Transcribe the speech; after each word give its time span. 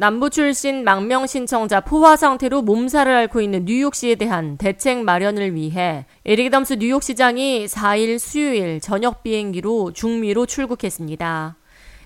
남부 0.00 0.30
출신 0.30 0.84
망명 0.84 1.26
신청자 1.26 1.80
포화 1.80 2.14
상태로 2.14 2.62
몸살을 2.62 3.12
앓고 3.12 3.40
있는 3.40 3.64
뉴욕시에 3.64 4.14
대한 4.14 4.56
대책 4.56 4.98
마련을 5.02 5.56
위해 5.56 6.06
에릭 6.24 6.52
덤스 6.52 6.74
뉴욕시장이 6.74 7.66
4일 7.66 8.20
수요일 8.20 8.78
저녁 8.80 9.24
비행기로 9.24 9.92
중미로 9.94 10.46
출국했습니다. 10.46 11.57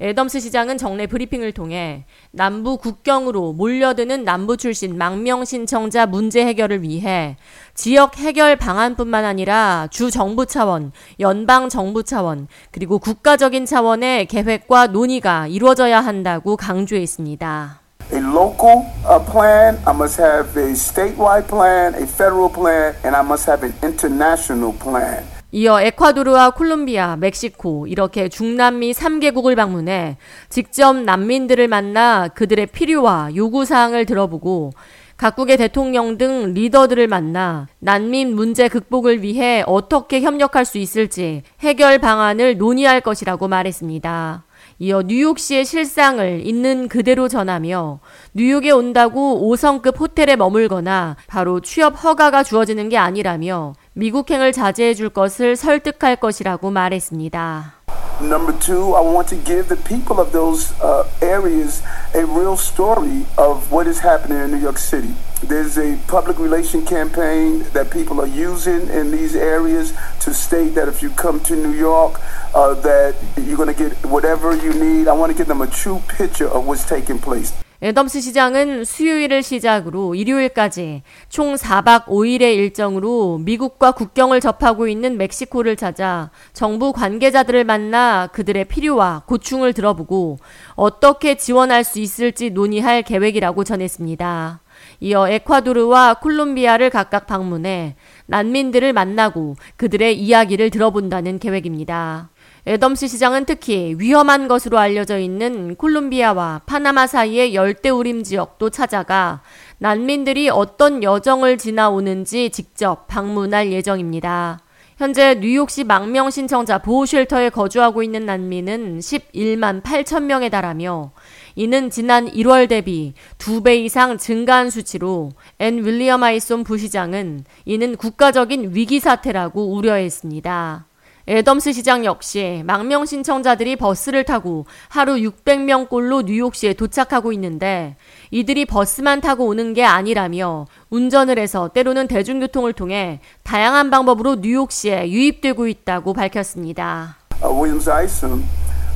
애덤스 0.00 0.38
시장은 0.40 0.78
정례 0.78 1.06
브리핑을 1.06 1.52
통해 1.52 2.04
남부 2.30 2.76
국경으로 2.76 3.52
몰려드는 3.52 4.24
남부 4.24 4.56
출신 4.56 4.96
망명 4.96 5.44
신청자 5.44 6.06
문제 6.06 6.44
해결을 6.46 6.82
위해 6.82 7.36
지역 7.74 8.16
해결 8.18 8.54
방안뿐만 8.54 9.24
아니라 9.24 9.88
주 9.90 10.10
정부 10.10 10.46
차원, 10.46 10.92
연방 11.18 11.68
정부 11.68 12.04
차원, 12.04 12.46
그리고 12.70 12.98
국가적인 12.98 13.66
차원의 13.66 14.26
계획과 14.26 14.88
논의가 14.88 15.48
이루어져야 15.48 16.00
한다고 16.00 16.56
강조했습니다. 16.56 17.80
a 18.10 18.20
local 18.20 18.86
uh, 19.04 19.18
plan, 19.30 19.78
I 19.86 19.92
must 19.92 20.18
have 20.18 20.56
a 20.56 20.72
statewide 20.72 21.46
plan, 21.46 21.94
a 21.94 22.06
federal 22.06 22.48
plan, 22.48 22.94
and 23.04 23.14
I 23.14 23.22
must 23.22 23.46
have 23.46 23.62
an 23.62 23.74
international 23.82 24.72
plan. 24.72 25.24
이어 25.50 25.80
에콰도르와 25.80 26.50
콜롬비아, 26.50 27.16
멕시코 27.16 27.86
이렇게 27.86 28.28
중남미 28.28 28.92
3개국을 28.92 29.56
방문해 29.56 30.18
직접 30.50 30.94
난민들을 30.94 31.68
만나 31.68 32.28
그들의 32.28 32.66
필요와 32.66 33.30
요구 33.34 33.64
사항을 33.64 34.04
들어보고 34.04 34.72
각국의 35.16 35.56
대통령 35.56 36.18
등 36.18 36.52
리더들을 36.52 37.08
만나 37.08 37.66
난민 37.78 38.34
문제 38.34 38.68
극복을 38.68 39.22
위해 39.22 39.64
어떻게 39.66 40.20
협력할 40.20 40.66
수 40.66 40.76
있을지 40.76 41.42
해결 41.60 41.98
방안을 41.98 42.58
논의할 42.58 43.00
것이라고 43.00 43.48
말했습니다. 43.48 44.44
이어 44.80 45.02
뉴욕시의 45.02 45.64
실상을 45.64 46.46
있는 46.46 46.86
그대로 46.88 47.26
전하며 47.26 47.98
뉴욕에 48.34 48.70
온다고 48.70 49.50
5성급 49.50 49.98
호텔에 49.98 50.36
머물거나 50.36 51.16
바로 51.26 51.60
취업 51.60 52.04
허가가 52.04 52.44
주어지는 52.44 52.88
게 52.88 52.96
아니라며 52.96 53.74
미국행을 53.98 54.52
자제해 54.52 54.94
줄 54.94 55.08
것을 55.08 55.56
설득할 55.56 56.16
것이라고 56.16 56.70
말했습니다. 56.70 57.74
Number 58.20 58.56
two, 58.60 58.94
I 58.94 59.02
want 59.02 59.28
to 59.34 59.44
give 59.44 59.68
the 59.68 59.82
people 59.82 60.22
of 60.22 60.30
those 60.30 60.72
uh, 60.80 61.04
areas 61.20 61.82
a 62.14 62.24
real 62.24 62.56
story 62.56 63.26
of 63.36 63.70
what 63.70 63.86
is 63.86 63.98
happening 63.98 64.38
in 64.38 64.50
New 64.50 64.58
York 64.58 64.78
City. 64.78 65.14
There's 65.42 65.78
a 65.78 65.98
public 66.08 66.38
relation 66.38 66.84
campaign 66.84 67.64
that 67.72 67.90
people 67.90 68.20
are 68.20 68.26
using 68.26 68.88
in 68.88 69.10
these 69.10 69.36
areas 69.36 69.92
to 70.20 70.34
state 70.34 70.74
that 70.74 70.88
if 70.88 71.02
you 71.02 71.10
come 71.10 71.40
to 71.40 71.54
New 71.56 71.72
York, 71.72 72.20
uh, 72.54 72.74
that 72.74 73.14
you're 73.36 73.56
going 73.56 73.74
to 73.74 73.78
get 73.78 73.92
whatever 74.06 74.56
you 74.56 74.72
need. 74.74 75.08
I 75.08 75.12
want 75.12 75.32
to 75.32 75.36
give 75.36 75.46
them 75.46 75.60
a 75.60 75.66
true 75.66 76.02
picture 76.08 76.48
of 76.48 76.66
what's 76.66 76.84
taking 76.84 77.18
place. 77.18 77.52
애덤스 77.80 78.20
시장은 78.20 78.84
수요일을 78.84 79.44
시작으로 79.44 80.16
일요일까지 80.16 81.02
총 81.28 81.54
4박 81.54 82.06
5일의 82.06 82.56
일정으로 82.56 83.38
미국과 83.38 83.92
국경을 83.92 84.40
접하고 84.40 84.88
있는 84.88 85.16
멕시코를 85.16 85.76
찾아 85.76 86.32
정부 86.52 86.92
관계자들을 86.92 87.62
만나 87.62 88.26
그들의 88.32 88.64
필요와 88.64 89.22
고충을 89.26 89.74
들어보고 89.74 90.40
어떻게 90.74 91.36
지원할 91.36 91.84
수 91.84 91.97
있을지 92.02 92.50
논의할 92.50 93.02
계획이라고 93.02 93.64
전했습니다. 93.64 94.60
이어 95.00 95.28
에콰도르와 95.28 96.14
콜롬비아를 96.14 96.90
각각 96.90 97.26
방문해 97.26 97.96
난민들을 98.26 98.92
만나고 98.92 99.56
그들의 99.76 100.18
이야기를 100.18 100.70
들어본다는 100.70 101.38
계획입니다. 101.38 102.30
애덤스 102.66 103.08
시장은 103.08 103.46
특히 103.46 103.94
위험한 103.98 104.46
것으로 104.46 104.78
알려져 104.78 105.18
있는 105.18 105.74
콜롬비아와 105.76 106.62
파나마 106.66 107.06
사이의 107.06 107.54
열대 107.54 107.88
우림 107.88 108.24
지역도 108.24 108.70
찾아가 108.70 109.40
난민들이 109.78 110.50
어떤 110.50 111.02
여정을 111.02 111.56
지나오는지 111.56 112.50
직접 112.50 113.06
방문할 113.06 113.72
예정입니다. 113.72 114.60
현재 114.98 115.36
뉴욕시 115.36 115.84
망명 115.84 116.28
신청자 116.28 116.78
보호쉘터에 116.78 117.50
거주하고 117.50 118.02
있는 118.02 118.26
난민은 118.26 118.98
11만 118.98 119.80
8천 119.80 120.24
명에 120.24 120.48
달하며 120.48 121.12
이는 121.58 121.90
지난 121.90 122.30
1월 122.30 122.68
대비 122.68 123.14
2배 123.38 123.84
이상 123.84 124.16
증가한 124.16 124.70
수치로 124.70 125.32
앤 125.58 125.84
윌리엄 125.84 126.22
아이솜 126.22 126.62
부시장은 126.62 127.42
이는 127.64 127.96
국가적인 127.96 128.76
위기 128.76 129.00
사태라고 129.00 129.74
우려했습니다. 129.74 130.86
애덤스 131.26 131.72
시장 131.72 132.04
역시 132.04 132.62
망명 132.64 133.06
신청자들이 133.06 133.74
버스를 133.74 134.22
타고 134.22 134.66
하루 134.88 135.16
600명꼴로 135.16 136.26
뉴욕시에 136.26 136.74
도착하고 136.74 137.32
있는데 137.32 137.96
이들이 138.30 138.64
버스만 138.64 139.20
타고 139.20 139.44
오는 139.46 139.74
게 139.74 139.82
아니라며 139.82 140.68
운전을 140.90 141.40
해서 141.40 141.70
때로는 141.74 142.06
대중교통을 142.06 142.72
통해 142.72 143.18
다양한 143.42 143.90
방법으로 143.90 144.36
뉴욕시에 144.36 145.10
유입되고 145.10 145.66
있다고 145.66 146.12
밝혔습니다. 146.12 147.18
Isom, 147.42 148.44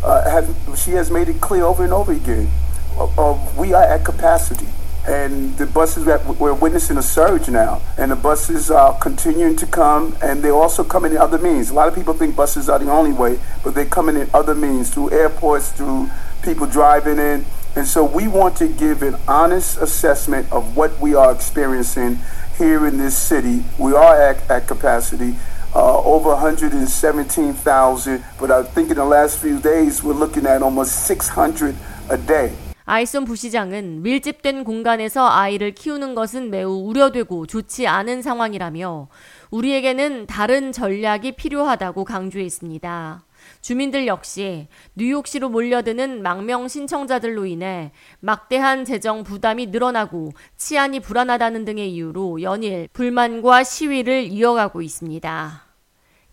uh, 0.04 0.74
she 0.74 0.92
has 0.92 1.10
made 1.10 1.28
it 1.28 1.40
clear 1.40 1.64
over 1.64 1.84
and 1.84 1.92
over 1.92 2.12
again. 2.12 2.50
Uh, 2.96 3.04
uh, 3.16 3.52
we 3.56 3.72
are 3.72 3.84
at 3.84 4.04
capacity. 4.04 4.68
and 5.06 5.56
the 5.58 5.66
buses 5.66 6.06
we're 6.38 6.54
witnessing 6.54 6.96
a 6.96 7.02
surge 7.02 7.48
now, 7.48 7.82
and 7.98 8.12
the 8.12 8.16
buses 8.16 8.70
are 8.70 8.96
continuing 8.98 9.56
to 9.56 9.66
come, 9.66 10.16
and 10.22 10.42
they're 10.42 10.54
also 10.54 10.84
coming 10.84 11.12
in 11.12 11.18
other 11.18 11.38
means. 11.38 11.70
A 11.70 11.74
lot 11.74 11.88
of 11.88 11.94
people 11.94 12.14
think 12.14 12.36
buses 12.36 12.68
are 12.68 12.78
the 12.78 12.90
only 12.90 13.12
way, 13.12 13.38
but 13.64 13.74
they're 13.74 13.84
coming 13.84 14.16
in 14.16 14.30
other 14.32 14.54
means 14.54 14.90
through 14.90 15.10
airports, 15.10 15.72
through 15.72 16.08
people 16.42 16.66
driving 16.68 17.18
in, 17.18 17.44
and 17.74 17.86
so 17.86 18.04
we 18.04 18.28
want 18.28 18.56
to 18.58 18.68
give 18.68 19.02
an 19.02 19.16
honest 19.26 19.78
assessment 19.78 20.50
of 20.52 20.76
what 20.76 20.98
we 21.00 21.14
are 21.14 21.32
experiencing 21.32 22.18
here 22.58 22.86
in 22.86 22.98
this 22.98 23.16
city. 23.16 23.64
We 23.78 23.94
are 23.94 24.14
at, 24.14 24.50
at 24.50 24.68
capacity. 24.68 25.36
Uh, 25.74 26.02
over 26.04 26.34
117,000, 26.34 28.22
but 28.38 28.50
I 28.50 28.62
think 28.62 28.90
in 28.90 28.96
the 28.96 29.06
last 29.06 29.38
few 29.38 29.58
days 29.58 30.04
we're 30.04 30.12
looking 30.12 30.44
at 30.44 30.60
almost 30.60 31.06
600 31.08 31.74
a 32.10 32.18
day. 32.26 32.52
아이손 32.84 33.24
부시장은 33.24 34.02
밀집된 34.02 34.64
공간에서 34.64 35.26
아이를 35.26 35.72
키우는 35.72 36.14
것은 36.14 36.50
매우 36.50 36.72
우려되고 36.72 37.46
좋지 37.46 37.86
않은 37.86 38.20
상황이라며 38.20 39.08
우리에게는 39.50 40.26
다른 40.26 40.72
전략이 40.72 41.36
필요하다고 41.36 42.04
강조했습니다. 42.04 43.22
주민들 43.60 44.06
역시 44.06 44.68
뉴욕시로 44.94 45.48
몰려드는 45.48 46.22
망명 46.22 46.68
신청자들로 46.68 47.46
인해 47.46 47.92
막대한 48.20 48.84
재정 48.84 49.24
부담이 49.24 49.66
늘어나고 49.66 50.32
치안이 50.56 51.00
불안하다는 51.00 51.64
등의 51.64 51.92
이유로 51.92 52.42
연일 52.42 52.88
불만과 52.92 53.64
시위를 53.64 54.24
이어가고 54.24 54.82
있습니다. 54.82 55.66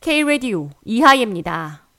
K-Radio 0.02 0.70
이하예입니다. 0.86 1.84